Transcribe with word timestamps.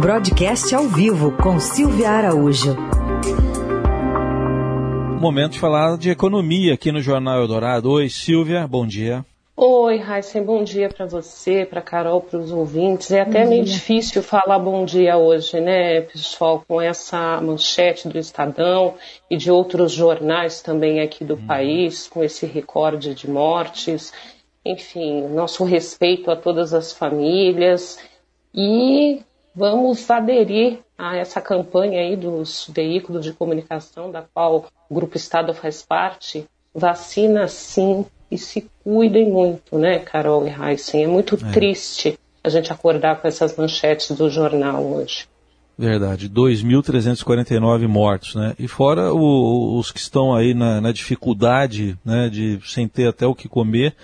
Broadcast 0.00 0.72
ao 0.76 0.84
vivo 0.84 1.36
com 1.42 1.58
Silvia 1.58 2.10
Araújo. 2.10 2.76
Momento 5.20 5.54
de 5.54 5.58
falar 5.58 5.98
de 5.98 6.08
economia 6.08 6.74
aqui 6.74 6.92
no 6.92 7.00
Jornal 7.00 7.40
Eldorado. 7.40 7.90
Oi, 7.90 8.08
Silvia, 8.08 8.64
bom 8.68 8.86
dia. 8.86 9.26
Oi, 9.56 9.96
Raíssen, 9.96 10.44
bom 10.44 10.62
dia 10.62 10.88
para 10.88 11.04
você, 11.04 11.66
para 11.66 11.82
Carol, 11.82 12.20
para 12.20 12.38
os 12.38 12.52
ouvintes. 12.52 13.10
É 13.10 13.22
até 13.22 13.44
meio 13.44 13.64
difícil 13.64 14.22
falar 14.22 14.60
bom 14.60 14.84
dia 14.84 15.16
hoje, 15.16 15.58
né, 15.60 16.02
pessoal, 16.02 16.64
com 16.68 16.80
essa 16.80 17.40
manchete 17.40 18.08
do 18.08 18.16
Estadão 18.16 18.94
e 19.28 19.36
de 19.36 19.50
outros 19.50 19.90
jornais 19.90 20.62
também 20.62 21.00
aqui 21.00 21.24
do 21.24 21.34
hum. 21.34 21.44
país, 21.44 22.06
com 22.06 22.22
esse 22.22 22.46
recorde 22.46 23.16
de 23.16 23.28
mortes. 23.28 24.12
Enfim, 24.64 25.26
nosso 25.26 25.64
respeito 25.64 26.30
a 26.30 26.36
todas 26.36 26.72
as 26.72 26.92
famílias 26.92 27.98
e 28.54 29.22
vamos 29.58 30.08
aderir 30.08 30.78
a 30.96 31.16
essa 31.16 31.40
campanha 31.40 32.00
aí 32.00 32.16
dos 32.16 32.70
veículos 32.72 33.24
de 33.24 33.32
comunicação, 33.32 34.10
da 34.10 34.22
qual 34.22 34.66
o 34.88 34.94
Grupo 34.94 35.16
Estado 35.16 35.52
faz 35.52 35.82
parte. 35.82 36.46
Vacina 36.72 37.48
sim, 37.48 38.06
e 38.30 38.38
se 38.38 38.70
cuidem 38.84 39.30
muito, 39.30 39.76
né, 39.76 39.98
Carol 39.98 40.46
e 40.46 40.50
Heisen? 40.50 41.02
É 41.02 41.06
muito 41.08 41.34
é. 41.34 41.50
triste 41.50 42.18
a 42.42 42.48
gente 42.48 42.72
acordar 42.72 43.20
com 43.20 43.26
essas 43.26 43.56
manchetes 43.56 44.16
do 44.16 44.30
jornal 44.30 44.84
hoje. 44.84 45.26
Verdade, 45.76 46.28
2.349 46.28 47.86
mortos, 47.86 48.34
né? 48.34 48.54
E 48.58 48.66
fora 48.66 49.12
o, 49.12 49.78
os 49.78 49.92
que 49.92 50.00
estão 50.00 50.34
aí 50.34 50.54
na, 50.54 50.80
na, 50.80 50.92
dificuldade, 50.92 51.96
né, 52.04 52.28
de 52.28 52.60
sem 52.64 52.88
ter 52.88 53.08
até 53.08 53.26
o 53.26 53.34
que 53.34 53.48
comer, 53.48 53.94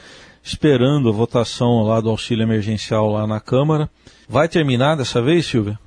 esperando 0.45 1.09
a 1.09 1.13
votação 1.13 1.83
lá 1.83 2.03
do 2.03 2.11
auxílio 2.11 2.43
emergencial 2.43 3.11
lá 3.11 3.27
na 3.27 3.41
Câmara. 3.41 3.89
Vai 4.29 4.47
terminar 4.47 4.95
dessa 4.95 5.23
vez, 5.23 5.47
Silvia? 5.47 5.79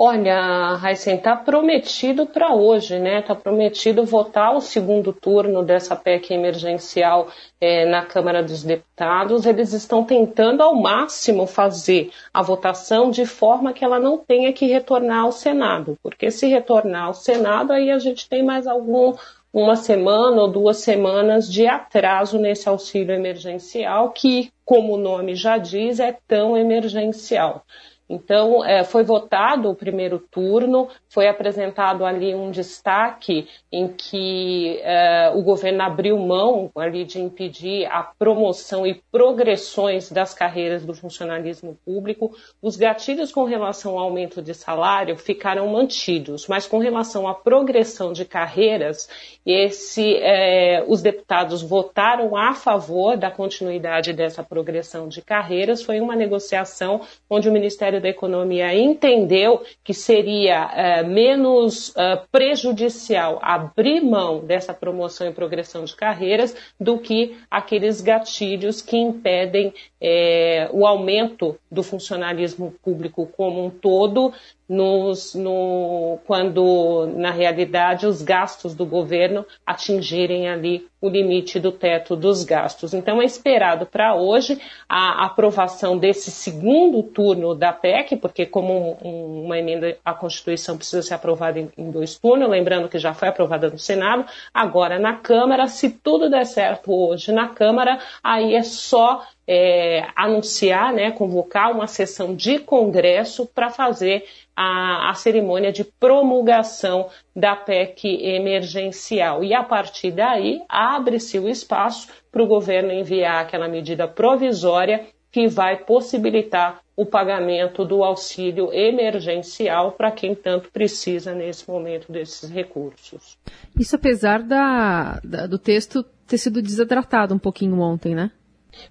Olha, 0.00 0.76
Raíssen, 0.76 1.16
está 1.16 1.34
prometido 1.34 2.24
para 2.24 2.54
hoje, 2.54 3.00
né? 3.00 3.18
Está 3.18 3.34
prometido 3.34 4.04
votar 4.04 4.54
o 4.54 4.60
segundo 4.60 5.12
turno 5.12 5.64
dessa 5.64 5.96
PEC 5.96 6.32
emergencial 6.32 7.26
é, 7.60 7.84
na 7.84 8.06
Câmara 8.06 8.40
dos 8.40 8.62
Deputados. 8.62 9.44
Eles 9.44 9.72
estão 9.72 10.04
tentando 10.04 10.62
ao 10.62 10.72
máximo 10.76 11.48
fazer 11.48 12.12
a 12.32 12.40
votação 12.42 13.10
de 13.10 13.26
forma 13.26 13.72
que 13.72 13.84
ela 13.84 13.98
não 13.98 14.16
tenha 14.16 14.52
que 14.52 14.66
retornar 14.66 15.24
ao 15.24 15.32
Senado, 15.32 15.98
porque 16.00 16.30
se 16.30 16.46
retornar 16.46 17.06
ao 17.06 17.14
Senado, 17.14 17.72
aí 17.72 17.90
a 17.90 17.98
gente 17.98 18.28
tem 18.28 18.44
mais 18.44 18.68
algum 18.68 19.14
uma 19.62 19.76
semana 19.76 20.42
ou 20.42 20.48
duas 20.48 20.78
semanas 20.78 21.50
de 21.50 21.66
atraso 21.66 22.38
nesse 22.38 22.68
auxílio 22.68 23.14
emergencial, 23.14 24.10
que, 24.12 24.52
como 24.64 24.94
o 24.94 24.98
nome 24.98 25.34
já 25.34 25.58
diz, 25.58 26.00
é 26.00 26.16
tão 26.26 26.56
emergencial. 26.56 27.64
Então, 28.08 28.64
é, 28.64 28.84
foi 28.84 29.04
votado 29.04 29.68
o 29.68 29.74
primeiro 29.74 30.18
turno, 30.18 30.88
foi 31.08 31.28
apresentado 31.28 32.04
ali 32.04 32.34
um 32.34 32.50
destaque 32.50 33.46
em 33.70 33.88
que 33.88 34.80
é, 34.82 35.30
o 35.34 35.42
governo 35.42 35.82
abriu 35.82 36.18
mão 36.18 36.70
ali 36.76 37.04
de 37.04 37.20
impedir 37.20 37.84
a 37.86 38.02
promoção 38.02 38.86
e 38.86 39.02
progressões 39.12 40.10
das 40.10 40.32
carreiras 40.32 40.84
do 40.86 40.94
funcionalismo 40.94 41.78
público. 41.84 42.34
Os 42.62 42.76
gatilhos 42.76 43.30
com 43.30 43.44
relação 43.44 43.98
ao 43.98 44.04
aumento 44.06 44.40
de 44.40 44.54
salário 44.54 45.16
ficaram 45.16 45.68
mantidos, 45.68 46.46
mas 46.48 46.66
com 46.66 46.78
relação 46.78 47.28
à 47.28 47.34
progressão 47.34 48.12
de 48.12 48.24
carreiras, 48.24 49.08
esse, 49.44 50.14
é, 50.16 50.82
os 50.86 51.02
deputados 51.02 51.62
votaram 51.62 52.36
a 52.36 52.54
favor 52.54 53.16
da 53.16 53.30
continuidade 53.30 54.12
dessa 54.12 54.42
progressão 54.42 55.08
de 55.08 55.20
carreiras. 55.20 55.82
Foi 55.82 56.00
uma 56.00 56.16
negociação 56.16 57.02
onde 57.28 57.48
o 57.48 57.52
Ministério 57.52 57.97
Ministério 57.98 58.02
da 58.02 58.08
Economia 58.08 58.74
entendeu 58.74 59.62
que 59.84 59.92
seria 59.92 60.70
é, 60.74 61.02
menos 61.02 61.94
é, 61.96 62.20
prejudicial 62.30 63.38
abrir 63.42 64.00
mão 64.00 64.40
dessa 64.40 64.72
promoção 64.72 65.28
e 65.28 65.32
progressão 65.32 65.84
de 65.84 65.94
carreiras 65.94 66.54
do 66.80 66.98
que 66.98 67.36
aqueles 67.50 68.00
gatilhos 68.00 68.80
que 68.80 68.96
impedem 68.96 69.72
é, 70.00 70.68
o 70.72 70.86
aumento 70.86 71.58
do 71.70 71.82
funcionalismo 71.82 72.74
público 72.82 73.26
como 73.36 73.64
um 73.64 73.70
todo, 73.70 74.32
nos, 74.68 75.34
no, 75.34 76.18
quando, 76.26 77.06
na 77.16 77.30
realidade, 77.30 78.06
os 78.06 78.20
gastos 78.20 78.74
do 78.74 78.84
governo 78.84 79.46
atingirem 79.66 80.48
ali 80.48 80.86
o 81.00 81.08
limite 81.08 81.58
do 81.58 81.72
teto 81.72 82.14
dos 82.14 82.44
gastos. 82.44 82.92
Então, 82.92 83.22
é 83.22 83.24
esperado 83.24 83.86
para 83.86 84.14
hoje 84.14 84.60
a 84.88 85.24
aprovação 85.24 85.96
desse 85.96 86.30
segundo 86.30 87.02
turno 87.02 87.54
da 87.54 87.72
PEC, 87.72 88.16
porque, 88.16 88.44
como 88.44 88.98
um, 89.02 89.44
uma 89.44 89.58
emenda 89.58 89.96
à 90.04 90.12
Constituição 90.12 90.76
precisa 90.76 91.02
ser 91.02 91.14
aprovada 91.14 91.58
em, 91.58 91.70
em 91.78 91.90
dois 91.90 92.18
turnos, 92.18 92.50
lembrando 92.50 92.88
que 92.88 92.98
já 92.98 93.14
foi 93.14 93.28
aprovada 93.28 93.70
no 93.70 93.78
Senado, 93.78 94.26
agora 94.52 94.98
na 94.98 95.14
Câmara. 95.14 95.66
Se 95.66 95.90
tudo 95.90 96.28
der 96.28 96.44
certo 96.44 96.92
hoje 96.92 97.32
na 97.32 97.48
Câmara, 97.48 97.98
aí 98.22 98.54
é 98.54 98.62
só 98.62 99.22
é, 99.50 100.06
anunciar, 100.14 100.92
né, 100.92 101.10
convocar 101.10 101.72
uma 101.72 101.86
sessão 101.86 102.34
de 102.34 102.58
Congresso 102.58 103.46
para 103.46 103.70
fazer 103.70 104.26
a, 104.54 105.08
a, 105.10 105.14
cerimônia 105.14 105.72
de 105.72 105.84
promulgação 105.84 107.08
da 107.34 107.56
PEC 107.56 108.04
emergencial. 108.22 109.42
E 109.42 109.54
a 109.54 109.64
partir 109.64 110.10
daí, 110.10 110.60
abre-se 110.68 111.38
o 111.38 111.48
espaço 111.48 112.08
para 112.30 112.42
o 112.42 112.46
governo 112.46 112.92
enviar 112.92 113.42
aquela 113.42 113.68
medida 113.68 114.06
provisória 114.06 115.06
que 115.30 115.46
vai 115.46 115.78
possibilitar 115.78 116.80
o 116.94 117.06
pagamento 117.06 117.84
do 117.84 118.02
auxílio 118.02 118.72
emergencial 118.72 119.92
para 119.92 120.10
quem 120.10 120.34
tanto 120.34 120.70
precisa 120.70 121.32
nesse 121.32 121.68
momento 121.70 122.10
desses 122.10 122.50
recursos. 122.50 123.38
Isso 123.78 123.94
apesar 123.96 124.42
da, 124.42 125.20
da, 125.22 125.46
do 125.46 125.58
texto 125.58 126.04
ter 126.26 126.38
sido 126.38 126.60
desidratado 126.60 127.34
um 127.34 127.38
pouquinho 127.38 127.80
ontem, 127.80 128.14
né? 128.14 128.30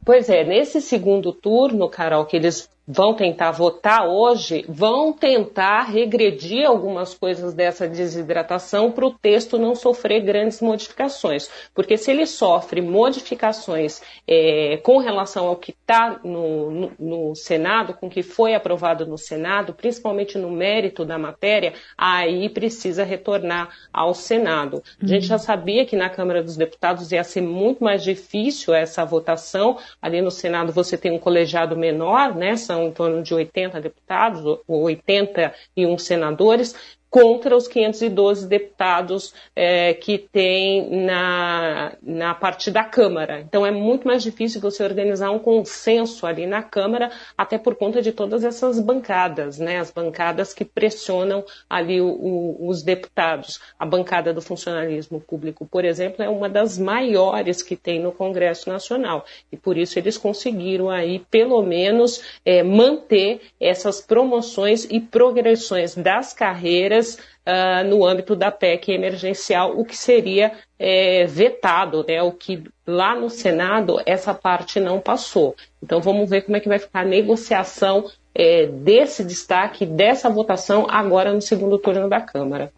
Pois 0.03 0.29
é, 0.29 0.43
nesse 0.43 0.81
segundo 0.81 1.31
turno, 1.33 1.89
Carol, 1.89 2.25
que 2.25 2.35
eles 2.35 2.69
vão 2.87 3.13
tentar 3.13 3.51
votar 3.51 4.07
hoje, 4.07 4.63
vão 4.69 5.11
tentar 5.11 5.83
regredir 5.83 6.65
algumas 6.65 7.13
coisas 7.13 7.53
dessa 7.53 7.87
desidratação 7.87 8.91
para 8.91 9.05
o 9.05 9.13
texto 9.13 9.59
não 9.59 9.75
sofrer 9.75 10.21
grandes 10.21 10.61
modificações. 10.61 11.49
Porque 11.75 11.97
se 11.97 12.11
ele 12.11 12.25
sofre 12.25 12.81
modificações 12.81 14.01
é, 14.25 14.77
com 14.77 14.99
relação 14.99 15.47
ao 15.47 15.57
que 15.57 15.71
está 15.71 16.19
no, 16.23 16.71
no, 16.71 16.91
no, 16.97 17.35
Senado, 17.35 17.93
com 17.93 18.07
o 18.07 18.09
que 18.09 18.23
foi 18.23 18.53
aprovado 18.53 19.05
no 19.05 19.17
Senado, 19.17 19.73
principalmente 19.73 20.37
no 20.37 20.49
mérito 20.49 21.03
da 21.03 21.17
matéria, 21.17 21.73
aí 21.97 22.49
precisa 22.49 23.03
retornar 23.03 23.69
ao 23.91 24.13
Senado. 24.13 24.81
A 25.01 25.05
gente 25.05 25.25
já 25.25 25.35
uhum. 25.35 25.39
sabia 25.39 25.85
que 25.85 25.95
na 25.95 26.09
Câmara 26.09 26.41
dos 26.41 26.55
Deputados 26.55 27.11
ia 27.11 27.23
ser 27.23 27.41
muito 27.41 27.83
mais 27.83 28.01
difícil 28.01 28.73
essa 28.73 29.03
votação. 29.03 29.77
Ali 30.01 30.21
no 30.21 30.31
Senado 30.31 30.71
você 30.71 30.97
tem 30.97 31.11
um 31.11 31.19
colegiado 31.19 31.75
menor, 31.75 32.33
né? 32.33 32.55
São 32.55 32.76
são 32.77 32.85
em 32.85 32.91
torno 32.91 33.23
de 33.23 33.33
80 33.33 33.81
deputados, 33.81 34.45
ou 34.67 34.81
81 34.83 35.97
senadores, 35.97 36.75
contra 37.17 37.57
os 37.57 37.67
512 37.67 38.47
deputados 38.47 39.33
é, 39.55 39.95
que 39.95 40.19
tem 40.19 41.03
na, 41.03 41.93
na 42.03 42.35
parte 42.35 42.69
da 42.69 42.83
Câmara. 42.83 43.39
Então 43.39 43.65
é 43.65 43.71
muito 43.71 44.07
mais 44.07 44.21
difícil 44.21 44.61
você 44.61 44.83
organizar 44.83 45.31
um 45.31 45.39
consenso 45.39 46.27
ali 46.27 46.45
na 46.45 46.61
Câmara, 46.61 47.11
até 47.35 47.57
por 47.57 47.73
conta 47.73 48.03
de 48.03 48.11
todas 48.11 48.43
essas 48.43 48.79
bancadas, 48.79 49.57
né? 49.57 49.79
As 49.79 49.89
bancadas 49.89 50.53
que 50.53 50.63
pressionam 50.63 51.43
ali 51.67 51.99
o, 51.99 52.07
o, 52.07 52.69
os 52.69 52.83
deputados. 52.83 53.59
A 53.79 53.85
bancada 53.85 54.31
do 54.31 54.41
funcionalismo 54.41 55.19
público, 55.19 55.65
por 55.65 55.83
exemplo, 55.83 56.23
é 56.23 56.29
uma 56.29 56.47
das 56.47 56.77
maiores 56.77 57.63
que 57.63 57.75
tem 57.75 57.99
no 57.99 58.11
Congresso 58.11 58.69
Nacional. 58.69 59.25
E 59.51 59.57
por 59.57 59.75
isso 59.75 59.97
eles 59.97 60.19
conseguiram 60.19 60.87
aí, 60.87 61.25
pelo 61.31 61.63
menos, 61.63 62.21
é, 62.45 62.61
manter 62.61 63.41
essas 63.59 64.01
promoções 64.01 64.85
e 64.85 64.99
progressões 64.99 65.95
das 65.95 66.31
carreiras 66.31 67.06
uh, 67.15 67.87
no 67.87 68.05
âmbito 68.05 68.35
da 68.35 68.51
PEC 68.51 68.91
emergencial, 68.91 69.79
o 69.79 69.85
que 69.85 69.95
seria 69.95 70.51
é, 70.77 71.25
vetado, 71.25 72.05
né? 72.07 72.21
O 72.21 72.31
que 72.31 72.63
lá 72.85 73.15
no 73.15 73.29
Senado 73.29 74.01
essa 74.05 74.33
parte 74.33 74.79
não 74.79 74.99
passou. 74.99 75.55
Então 75.81 76.01
vamos 76.01 76.29
ver 76.29 76.41
como 76.41 76.57
é 76.57 76.59
que 76.59 76.69
vai 76.69 76.79
ficar 76.79 77.01
a 77.01 77.05
negociação 77.05 78.05
é, 78.33 78.65
desse 78.67 79.23
destaque, 79.23 79.85
dessa 79.85 80.29
votação 80.29 80.85
agora 80.89 81.33
no 81.33 81.41
segundo 81.41 81.77
turno 81.77 82.09
da 82.09 82.21
Câmara. 82.21 82.71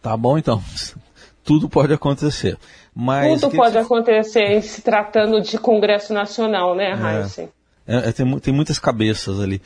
Tá 0.00 0.16
bom 0.16 0.38
então. 0.38 0.62
Tudo 1.44 1.68
pode 1.68 1.92
acontecer. 1.92 2.58
Mas 2.94 3.40
Tudo 3.40 3.54
pode 3.54 3.76
acontecer 3.78 4.62
se 4.62 4.82
tratando 4.82 5.40
de 5.40 5.58
Congresso 5.58 6.12
Nacional, 6.12 6.74
né, 6.74 6.90
Heisen? 6.92 7.44
É, 7.44 7.48
é, 7.86 8.12
tem, 8.12 8.38
tem 8.40 8.52
muitas 8.52 8.78
cabeças 8.78 9.40
ali. 9.40 9.60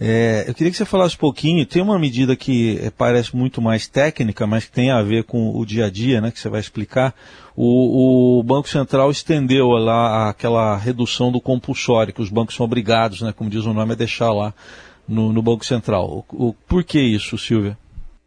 É, 0.00 0.44
eu 0.46 0.54
queria 0.54 0.70
que 0.70 0.76
você 0.76 0.84
falasse 0.84 1.14
um 1.14 1.18
pouquinho, 1.18 1.64
tem 1.64 1.82
uma 1.82 1.98
medida 1.98 2.36
que 2.36 2.78
é, 2.82 2.90
parece 2.90 3.34
muito 3.36 3.60
mais 3.60 3.86
técnica, 3.86 4.46
mas 4.46 4.64
que 4.64 4.72
tem 4.72 4.90
a 4.90 5.02
ver 5.02 5.24
com 5.24 5.56
o 5.56 5.64
dia 5.64 5.86
a 5.86 5.90
dia, 5.90 6.20
né, 6.20 6.30
que 6.30 6.40
você 6.40 6.48
vai 6.48 6.60
explicar. 6.60 7.14
O, 7.54 8.38
o 8.38 8.42
Banco 8.42 8.68
Central 8.68 9.10
estendeu 9.10 9.68
lá 9.68 10.28
aquela 10.28 10.76
redução 10.76 11.32
do 11.32 11.40
compulsório, 11.40 12.12
que 12.12 12.20
os 12.22 12.30
bancos 12.30 12.54
são 12.54 12.64
obrigados, 12.64 13.22
né, 13.22 13.32
como 13.32 13.50
diz 13.50 13.64
o 13.64 13.72
nome, 13.72 13.92
a 13.92 13.96
deixar 13.96 14.32
lá 14.32 14.52
no, 15.08 15.32
no 15.32 15.42
Banco 15.42 15.64
Central. 15.64 16.24
O, 16.30 16.48
o, 16.48 16.54
por 16.66 16.84
que 16.84 17.00
isso, 17.00 17.38
Silvia? 17.38 17.78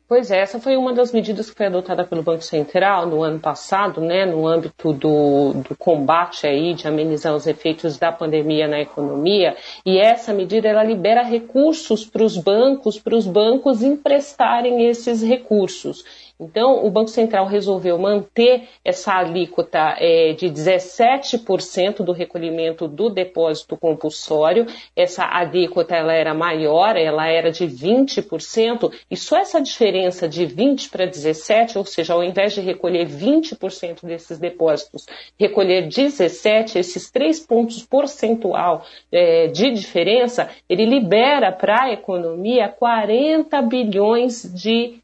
Pois 0.09 0.31
é, 0.31 0.39
essa 0.39 0.59
foi 0.59 0.75
uma 0.75 0.91
das 0.91 1.11
medidas 1.11 1.51
que 1.51 1.55
foi 1.55 1.67
adotada 1.67 2.03
pelo 2.03 2.23
Banco 2.23 2.41
Central 2.41 3.05
no 3.05 3.21
ano 3.21 3.39
passado, 3.39 4.01
né, 4.01 4.25
no 4.25 4.47
âmbito 4.47 4.91
do, 4.91 5.53
do 5.53 5.75
combate 5.77 6.47
aí, 6.47 6.73
de 6.73 6.87
amenizar 6.87 7.35
os 7.35 7.45
efeitos 7.45 7.95
da 7.95 8.11
pandemia 8.11 8.67
na 8.67 8.79
economia. 8.79 9.55
E 9.85 9.99
essa 9.99 10.33
medida 10.33 10.67
ela 10.67 10.83
libera 10.83 11.21
recursos 11.21 12.05
para 12.05 12.23
os 12.23 12.35
bancos, 12.37 12.97
para 12.97 13.15
os 13.15 13.27
bancos 13.27 13.83
emprestarem 13.83 14.87
esses 14.87 15.21
recursos. 15.21 16.03
Então, 16.39 16.85
o 16.85 16.89
Banco 16.89 17.09
Central 17.09 17.45
resolveu 17.45 17.97
manter 17.99 18.69
essa 18.83 19.13
alíquota 19.13 19.97
é, 19.99 20.31
de 20.31 20.47
17% 20.47 21.97
do 21.97 22.13
recolhimento 22.13 22.87
do 22.87 23.09
depósito 23.09 23.75
compulsório. 23.75 24.65
Essa 24.95 25.25
alíquota 25.25 25.95
ela 25.95 26.13
era 26.13 26.33
maior, 26.33 26.95
ela 26.95 27.27
era 27.27 27.51
de 27.51 27.65
20%, 27.65 28.89
e 29.11 29.17
só 29.17 29.37
essa 29.37 29.61
diferença 29.61 30.29
de 30.29 30.45
20 30.45 30.89
para 30.89 31.05
17, 31.05 31.77
ou 31.77 31.83
seja, 31.83 32.13
ao 32.13 32.23
invés 32.23 32.53
de 32.53 32.61
recolher 32.61 33.05
20% 33.05 34.05
desses 34.05 34.39
depósitos, 34.39 35.05
recolher 35.37 35.89
17, 35.89 36.79
esses 36.79 37.11
três 37.11 37.41
pontos 37.41 37.85
percentual 37.85 38.85
é, 39.11 39.47
de 39.47 39.71
diferença, 39.71 40.49
ele 40.69 40.85
libera 40.85 41.51
para 41.51 41.83
a 41.83 41.91
economia 41.91 42.69
40 42.69 43.61
bilhões 43.63 44.49
de 44.53 45.01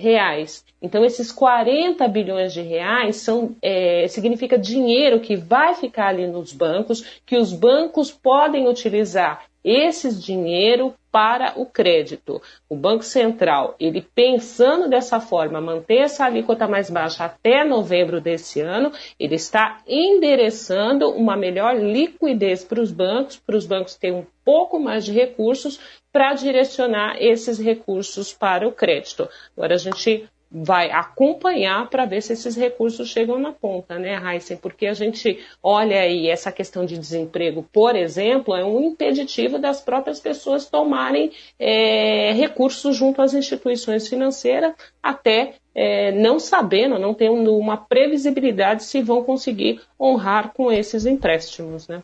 reais. 0.00 0.64
Então, 0.82 1.04
esses 1.04 1.30
40 1.30 2.08
bilhões 2.08 2.52
de 2.52 2.62
reais 2.62 3.16
são, 3.16 3.54
é, 3.60 4.08
significa 4.08 4.58
dinheiro 4.58 5.20
que 5.20 5.36
vai 5.36 5.74
ficar 5.74 6.08
ali 6.08 6.26
nos 6.26 6.52
bancos, 6.52 7.20
que 7.26 7.36
os 7.36 7.52
bancos 7.52 8.10
podem 8.10 8.66
utilizar 8.66 9.44
esse 9.62 10.14
dinheiro 10.18 10.94
para 11.10 11.52
o 11.56 11.66
crédito. 11.66 12.40
O 12.68 12.76
Banco 12.76 13.02
Central, 13.02 13.74
ele 13.78 14.06
pensando 14.14 14.88
dessa 14.88 15.20
forma, 15.20 15.60
manter 15.60 15.98
essa 15.98 16.24
alíquota 16.24 16.68
mais 16.68 16.90
baixa 16.90 17.24
até 17.24 17.64
novembro 17.64 18.20
desse 18.20 18.60
ano, 18.60 18.92
ele 19.18 19.34
está 19.34 19.82
endereçando 19.86 21.10
uma 21.10 21.36
melhor 21.36 21.76
liquidez 21.76 22.64
para 22.64 22.80
os 22.80 22.92
bancos, 22.92 23.36
para 23.36 23.56
os 23.56 23.66
bancos 23.66 23.96
terem 23.96 24.18
um 24.18 24.26
pouco 24.44 24.78
mais 24.78 25.04
de 25.04 25.12
recursos 25.12 25.80
para 26.12 26.34
direcionar 26.34 27.16
esses 27.20 27.58
recursos 27.58 28.32
para 28.32 28.66
o 28.66 28.72
crédito. 28.72 29.28
Agora 29.56 29.74
a 29.74 29.78
gente 29.78 30.28
vai 30.50 30.90
acompanhar 30.90 31.88
para 31.88 32.04
ver 32.04 32.20
se 32.20 32.32
esses 32.32 32.56
recursos 32.56 33.08
chegam 33.08 33.38
na 33.38 33.52
ponta, 33.52 33.98
né, 33.98 34.20
Heisen? 34.20 34.56
Porque 34.56 34.86
a 34.86 34.94
gente 34.94 35.38
olha 35.62 36.00
aí 36.00 36.28
essa 36.28 36.50
questão 36.50 36.84
de 36.84 36.98
desemprego, 36.98 37.64
por 37.72 37.94
exemplo, 37.94 38.54
é 38.56 38.64
um 38.64 38.80
impeditivo 38.80 39.58
das 39.58 39.80
próprias 39.80 40.18
pessoas 40.18 40.68
tomarem 40.68 41.30
é, 41.58 42.32
recursos 42.32 42.96
junto 42.96 43.22
às 43.22 43.32
instituições 43.32 44.08
financeiras, 44.08 44.74
até 45.00 45.54
é, 45.72 46.10
não 46.10 46.40
sabendo, 46.40 46.98
não 46.98 47.14
tendo 47.14 47.56
uma 47.56 47.76
previsibilidade 47.76 48.82
se 48.82 49.00
vão 49.02 49.22
conseguir 49.22 49.80
honrar 49.98 50.52
com 50.52 50.72
esses 50.72 51.06
empréstimos, 51.06 51.86
né? 51.86 52.02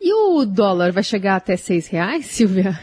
E 0.00 0.12
o 0.12 0.44
dólar 0.44 0.90
vai 0.90 1.02
chegar 1.02 1.36
até 1.36 1.56
seis 1.56 1.86
reais, 1.86 2.26
Silvia? 2.26 2.80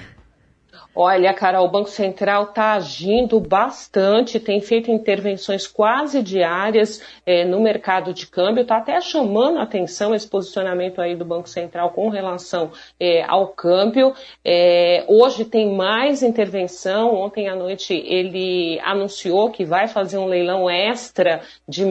Olha, 1.02 1.34
cara, 1.34 1.62
o 1.62 1.68
Banco 1.70 1.90
Central 1.90 2.44
está 2.44 2.74
agindo 2.74 3.40
bastante, 3.40 4.38
tem 4.38 4.60
feito 4.60 4.92
intervenções 4.92 5.66
quase 5.66 6.22
diárias 6.22 7.02
é, 7.26 7.46
no 7.46 7.62
mercado 7.62 8.14
de 8.14 8.28
câmbio, 8.28 8.64
está 8.64 8.76
até 8.76 9.00
chamando 9.00 9.60
a 9.60 9.64
atenção 9.64 10.14
esse 10.14 10.28
posicionamento 10.28 11.00
aí 11.00 11.16
do 11.16 11.24
Banco 11.24 11.48
Central 11.48 11.92
com 11.92 12.10
relação 12.10 12.72
é, 13.00 13.24
ao 13.24 13.48
câmbio. 13.48 14.14
É, 14.44 15.06
hoje 15.08 15.46
tem 15.46 15.74
mais 15.74 16.22
intervenção. 16.22 17.16
Ontem 17.16 17.48
à 17.48 17.56
noite 17.56 17.94
ele 17.94 18.78
anunciou 18.84 19.52
que 19.52 19.64
vai 19.64 19.88
fazer 19.88 20.18
um 20.18 20.26
leilão 20.26 20.70
extra 20.70 21.40
de, 21.66 21.86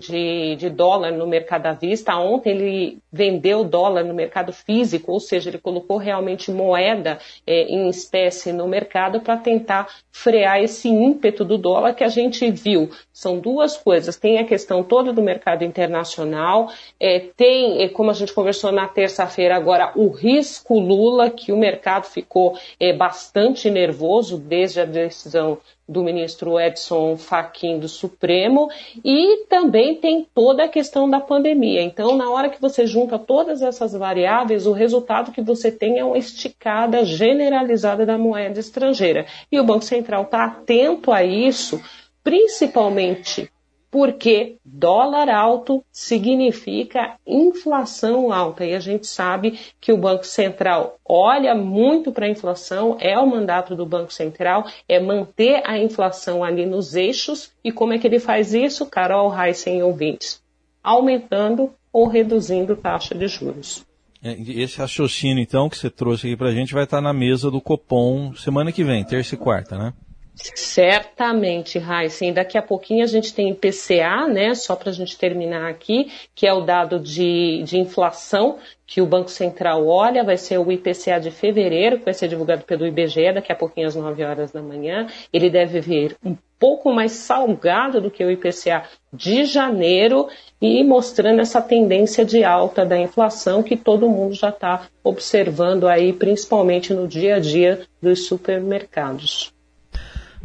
de, 0.00 0.56
de 0.56 0.68
dólar 0.68 1.12
no 1.12 1.28
mercado 1.28 1.66
à 1.66 1.74
vista. 1.74 2.16
Ontem 2.16 2.50
ele 2.50 2.98
vendeu 3.12 3.62
dólar 3.62 4.02
no 4.02 4.14
mercado 4.14 4.52
físico, 4.52 5.12
ou 5.12 5.20
seja, 5.20 5.48
ele 5.48 5.58
colocou 5.58 5.96
realmente 5.96 6.50
moeda 6.50 7.20
em 7.46 7.88
espécie 7.88 8.47
no 8.52 8.66
mercado 8.66 9.20
para 9.20 9.36
tentar 9.36 9.88
frear 10.10 10.62
esse 10.62 10.88
ímpeto 10.88 11.44
do 11.44 11.56
dólar 11.56 11.94
que 11.94 12.04
a 12.04 12.08
gente 12.08 12.50
viu. 12.50 12.90
São 13.12 13.38
duas 13.38 13.76
coisas. 13.76 14.16
Tem 14.16 14.38
a 14.38 14.44
questão 14.44 14.82
toda 14.82 15.12
do 15.12 15.22
mercado 15.22 15.64
internacional, 15.64 16.70
é, 17.00 17.20
tem, 17.36 17.82
é, 17.82 17.88
como 17.88 18.10
a 18.10 18.14
gente 18.14 18.32
conversou 18.32 18.72
na 18.72 18.88
terça-feira 18.88 19.56
agora, 19.56 19.92
o 19.96 20.08
risco 20.08 20.78
Lula, 20.78 21.30
que 21.30 21.52
o 21.52 21.56
mercado 21.56 22.04
ficou 22.04 22.58
é, 22.78 22.92
bastante 22.92 23.70
nervoso 23.70 24.38
desde 24.38 24.80
a 24.80 24.84
decisão 24.84 25.58
do 25.88 26.02
ministro 26.02 26.60
Edson 26.60 27.16
Fachin 27.16 27.78
do 27.78 27.88
Supremo 27.88 28.68
e 29.02 29.46
também 29.48 29.94
tem 29.94 30.26
toda 30.34 30.64
a 30.64 30.68
questão 30.68 31.08
da 31.08 31.18
pandemia. 31.18 31.82
Então, 31.82 32.14
na 32.14 32.30
hora 32.30 32.50
que 32.50 32.60
você 32.60 32.86
junta 32.86 33.18
todas 33.18 33.62
essas 33.62 33.92
variáveis, 33.92 34.66
o 34.66 34.72
resultado 34.72 35.32
que 35.32 35.40
você 35.40 35.72
tem 35.72 35.98
é 35.98 36.04
uma 36.04 36.18
esticada 36.18 37.04
generalizada 37.04 38.04
da 38.04 38.18
moeda 38.18 38.60
estrangeira. 38.60 39.24
E 39.50 39.58
o 39.58 39.64
Banco 39.64 39.84
Central 39.84 40.24
está 40.24 40.44
atento 40.44 41.10
a 41.10 41.24
isso, 41.24 41.80
principalmente 42.22 43.50
porque 43.90 44.56
dólar 44.64 45.28
alto 45.28 45.82
significa 45.90 47.16
inflação 47.26 48.32
alta. 48.32 48.64
E 48.64 48.74
a 48.74 48.80
gente 48.80 49.06
sabe 49.06 49.58
que 49.80 49.92
o 49.92 49.96
Banco 49.96 50.26
Central 50.26 50.98
olha 51.04 51.54
muito 51.54 52.12
para 52.12 52.26
a 52.26 52.30
inflação, 52.30 52.96
é 53.00 53.18
o 53.18 53.26
mandato 53.26 53.74
do 53.74 53.86
Banco 53.86 54.12
Central, 54.12 54.66
é 54.88 55.00
manter 55.00 55.62
a 55.64 55.78
inflação 55.78 56.44
ali 56.44 56.66
nos 56.66 56.94
eixos. 56.94 57.50
E 57.64 57.72
como 57.72 57.92
é 57.92 57.98
que 57.98 58.06
ele 58.06 58.18
faz 58.18 58.52
isso, 58.52 58.86
Carol 58.86 59.32
Heissen 59.34 59.82
ouvintes? 59.82 60.42
Aumentando 60.82 61.72
ou 61.92 62.06
reduzindo 62.06 62.76
taxa 62.76 63.14
de 63.14 63.26
juros. 63.26 63.86
É, 64.22 64.32
esse 64.32 64.78
raciocínio, 64.78 65.42
então, 65.42 65.68
que 65.68 65.78
você 65.78 65.88
trouxe 65.88 66.26
aqui 66.26 66.36
para 66.36 66.48
a 66.48 66.54
gente 66.54 66.74
vai 66.74 66.84
estar 66.84 67.00
na 67.00 67.12
mesa 67.12 67.50
do 67.50 67.60
Copom 67.60 68.34
semana 68.34 68.72
que 68.72 68.82
vem, 68.82 69.04
terça 69.04 69.34
e 69.34 69.38
quarta, 69.38 69.78
né? 69.78 69.92
Certamente, 70.38 71.78
Raíssen. 71.78 72.32
Daqui 72.32 72.56
a 72.56 72.62
pouquinho 72.62 73.02
a 73.02 73.06
gente 73.06 73.34
tem 73.34 73.50
IPCA, 73.50 74.28
né? 74.28 74.54
Só 74.54 74.76
para 74.76 74.90
a 74.90 74.92
gente 74.92 75.18
terminar 75.18 75.68
aqui, 75.68 76.12
que 76.34 76.46
é 76.46 76.52
o 76.52 76.60
dado 76.60 77.00
de, 77.00 77.62
de 77.64 77.78
inflação 77.78 78.58
que 78.86 79.02
o 79.02 79.06
Banco 79.06 79.30
Central 79.30 79.86
olha, 79.86 80.24
vai 80.24 80.38
ser 80.38 80.58
o 80.58 80.72
IPCA 80.72 81.20
de 81.20 81.30
fevereiro, 81.30 81.98
que 81.98 82.06
vai 82.06 82.14
ser 82.14 82.28
divulgado 82.28 82.64
pelo 82.64 82.86
IBGE 82.86 83.32
daqui 83.34 83.52
a 83.52 83.56
pouquinho 83.56 83.86
às 83.86 83.94
9 83.94 84.24
horas 84.24 84.50
da 84.50 84.62
manhã. 84.62 85.06
Ele 85.32 85.50
deve 85.50 85.80
vir 85.80 86.16
um 86.24 86.34
pouco 86.58 86.90
mais 86.92 87.12
salgado 87.12 88.00
do 88.00 88.10
que 88.10 88.24
o 88.24 88.30
IPCA 88.30 88.84
de 89.12 89.44
janeiro 89.44 90.28
e 90.60 90.82
mostrando 90.82 91.40
essa 91.40 91.60
tendência 91.60 92.24
de 92.24 92.42
alta 92.42 92.84
da 92.86 92.98
inflação 92.98 93.62
que 93.62 93.76
todo 93.76 94.08
mundo 94.08 94.34
já 94.34 94.48
está 94.48 94.88
observando 95.04 95.86
aí, 95.86 96.12
principalmente 96.12 96.94
no 96.94 97.06
dia 97.06 97.36
a 97.36 97.38
dia 97.38 97.82
dos 98.00 98.26
supermercados. 98.26 99.52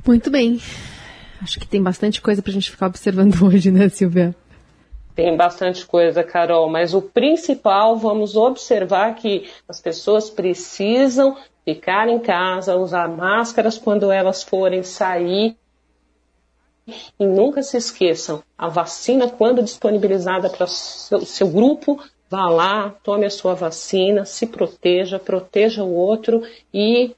Muito 0.05 0.29
bem. 0.29 0.59
Acho 1.41 1.59
que 1.59 1.67
tem 1.67 1.81
bastante 1.81 2.21
coisa 2.21 2.41
para 2.41 2.51
a 2.51 2.53
gente 2.53 2.71
ficar 2.71 2.87
observando 2.87 3.35
hoje, 3.45 3.71
né, 3.71 3.89
Silvia? 3.89 4.35
Tem 5.15 5.35
bastante 5.37 5.85
coisa, 5.85 6.23
Carol, 6.23 6.69
mas 6.69 6.93
o 6.93 7.01
principal, 7.01 7.97
vamos 7.97 8.35
observar 8.35 9.13
que 9.15 9.47
as 9.69 9.79
pessoas 9.79 10.29
precisam 10.29 11.37
ficar 11.63 12.09
em 12.09 12.19
casa, 12.19 12.75
usar 12.75 13.07
máscaras 13.07 13.77
quando 13.77 14.11
elas 14.11 14.41
forem 14.41 14.81
sair. 14.81 15.55
E 17.17 17.25
nunca 17.25 17.61
se 17.61 17.77
esqueçam, 17.77 18.43
a 18.57 18.67
vacina, 18.67 19.29
quando 19.29 19.63
disponibilizada 19.63 20.49
para 20.49 20.65
o 20.65 20.67
seu, 20.67 21.25
seu 21.25 21.47
grupo, 21.47 22.03
vá 22.29 22.49
lá, 22.49 22.89
tome 23.03 23.25
a 23.25 23.29
sua 23.29 23.53
vacina, 23.53 24.25
se 24.25 24.47
proteja, 24.47 25.19
proteja 25.19 25.83
o 25.83 25.93
outro 25.93 26.43
e 26.73 27.15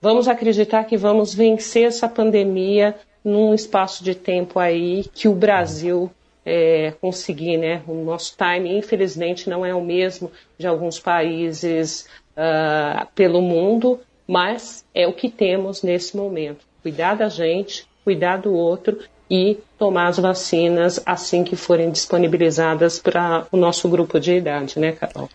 Vamos 0.00 0.28
acreditar 0.28 0.84
que 0.84 0.96
vamos 0.96 1.34
vencer 1.34 1.88
essa 1.88 2.08
pandemia 2.08 2.94
num 3.24 3.52
espaço 3.52 4.04
de 4.04 4.14
tempo 4.14 4.58
aí 4.58 5.04
que 5.12 5.28
o 5.28 5.34
Brasil 5.34 6.10
é, 6.46 6.94
conseguir, 7.00 7.56
né? 7.56 7.82
O 7.86 7.94
nosso 7.94 8.34
time, 8.36 8.78
infelizmente, 8.78 9.50
não 9.50 9.66
é 9.66 9.74
o 9.74 9.82
mesmo 9.82 10.30
de 10.56 10.66
alguns 10.66 10.98
países 10.98 12.08
uh, 12.36 13.06
pelo 13.14 13.42
mundo, 13.42 14.00
mas 14.26 14.84
é 14.94 15.06
o 15.06 15.12
que 15.12 15.28
temos 15.28 15.82
nesse 15.82 16.16
momento. 16.16 16.64
Cuidar 16.82 17.16
da 17.16 17.28
gente, 17.28 17.86
cuidar 18.04 18.38
do 18.38 18.54
outro 18.54 18.98
e 19.30 19.58
tomar 19.78 20.08
as 20.08 20.18
vacinas 20.18 21.02
assim 21.04 21.44
que 21.44 21.56
forem 21.56 21.90
disponibilizadas 21.90 22.98
para 22.98 23.46
o 23.52 23.56
nosso 23.56 23.88
grupo 23.88 24.18
de 24.18 24.34
idade, 24.34 24.78
né, 24.78 24.92
Carol? 24.92 25.28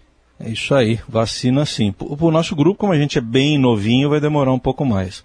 É 0.44 0.50
isso 0.50 0.76
aí, 0.76 1.00
vacina 1.08 1.66
sim. 1.66 1.96
O 2.00 2.30
nosso 2.30 2.56
grupo, 2.56 2.80
como 2.80 2.92
a 2.92 2.98
gente 2.98 3.18
é 3.18 3.22
bem 3.22 3.58
novinho, 3.58 4.10
vai 4.10 4.20
demorar 4.20 4.52
um 4.52 4.60
pouco 4.60 4.84
mais. 4.84 5.24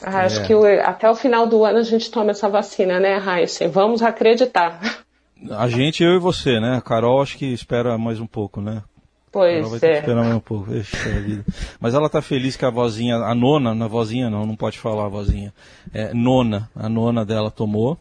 Ah, 0.00 0.20
acho 0.20 0.40
é. 0.40 0.46
que 0.46 0.54
o, 0.54 0.64
até 0.82 1.10
o 1.10 1.14
final 1.16 1.46
do 1.46 1.64
ano 1.64 1.78
a 1.78 1.82
gente 1.82 2.10
toma 2.10 2.30
essa 2.30 2.48
vacina, 2.48 3.00
né, 3.00 3.16
Raíssa? 3.16 3.66
Vamos 3.68 4.02
acreditar. 4.02 4.80
A 5.50 5.68
gente, 5.68 6.04
eu 6.04 6.14
e 6.14 6.18
você, 6.18 6.60
né? 6.60 6.76
A 6.76 6.80
Carol 6.80 7.20
acho 7.20 7.36
que 7.36 7.46
espera 7.46 7.98
mais 7.98 8.20
um 8.20 8.26
pouco, 8.26 8.60
né? 8.60 8.82
Pois 9.32 9.58
ela 9.58 9.68
vai 9.68 9.80
ter 9.80 9.86
é. 9.86 9.92
que 9.94 9.98
esperar 9.98 10.22
mais 10.22 10.36
um 10.36 10.40
pouco. 10.40 10.70
Vixe, 10.70 10.96
a 10.96 11.20
vida. 11.20 11.44
Mas 11.80 11.92
ela 11.92 12.08
tá 12.08 12.22
feliz 12.22 12.54
que 12.54 12.64
a 12.64 12.70
vozinha, 12.70 13.16
a 13.16 13.34
nona, 13.34 13.74
na 13.74 13.88
vozinha 13.88 14.30
não, 14.30 14.46
não 14.46 14.54
pode 14.54 14.78
falar 14.78 15.06
a 15.06 15.08
vozinha. 15.08 15.52
É, 15.92 16.14
nona, 16.14 16.70
a 16.76 16.88
nona 16.88 17.24
dela 17.24 17.50
tomou. 17.50 17.98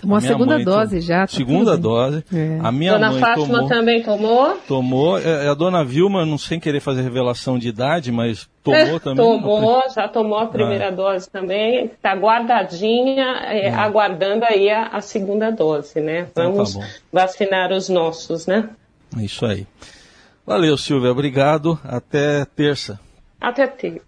Tomou 0.00 0.16
a, 0.18 0.20
segunda 0.20 0.58
dose 0.58 0.90
tomou- 0.90 1.00
já. 1.02 1.20
tá 1.20 1.26
segunda 1.28 1.70
tudo 1.72 1.82
dose. 1.82 2.24
É. 2.34 2.58
A 2.62 2.70
minha 2.70 2.92
Dona 2.92 3.10
mãe 3.12 3.20
Fátima 3.20 3.46
tomou. 3.46 3.68
também 3.68 4.02
tomou? 4.02 4.56
Tomou. 4.68 5.18
É, 5.18 5.48
a 5.48 5.54
dona 5.54 5.82
Vilma, 5.84 6.26
não 6.26 6.36
sem 6.36 6.60
querer 6.60 6.80
fazer 6.80 7.00
revelação 7.02 7.58
de 7.58 7.68
idade, 7.68 8.12
mas 8.12 8.46
tomou 8.62 8.78
É, 8.78 8.98
também. 9.00 9.16
Tomou, 9.24 9.82
já 9.94 10.06
tomou 10.08 10.38
a 10.38 10.46
primeira 10.46 10.88
Ah. 10.88 10.90
dose 10.90 11.30
também. 11.30 11.86
Está 11.86 12.12
guardadinha, 12.14 13.24
é, 13.46 13.70
aguardando 13.70 14.44
aí 14.44 14.68
a, 14.68 14.88
a 14.88 15.00
segunda 15.00 15.50
dose, 15.50 16.00
né? 16.00 16.26
Então 16.30 16.44
tá 16.44 16.50
Vamos 16.52 16.74
bom. 16.74 16.82
vacinar 17.12 17.72
os 17.72 17.88
nossos, 17.88 18.46
né? 18.46 18.68
É 19.18 19.22
Isso 19.24 19.46
aí. 19.46 19.66
Valeu, 20.46 20.76
Silvia. 20.76 21.10
Obrigado. 21.10 21.78
Até 21.84 22.44
terça. 22.44 23.00
Até 23.40 23.66
ter. 23.66 24.02